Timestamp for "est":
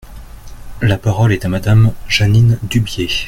1.31-1.45